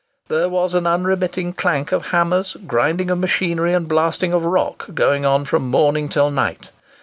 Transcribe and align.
There 0.29 0.49
was 0.49 0.73
an 0.73 0.87
unremitting 0.87 1.53
clank 1.53 1.91
of 1.91 2.07
hammers, 2.07 2.57
grinding 2.65 3.11
of 3.11 3.19
machinery, 3.19 3.75
and 3.75 3.87
blasting 3.87 4.33
of 4.33 4.43
rock, 4.43 4.87
going 4.95 5.27
on 5.27 5.45
from 5.45 5.69
morning 5.69 6.09
till 6.09 6.31
night. 6.31 6.71